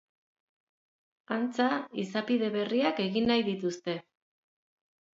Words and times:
Antza, 1.35 1.69
izapide 2.05 2.51
berriak 2.59 3.05
egin 3.07 3.31
nahi 3.35 3.49
dituzte. 3.55 4.01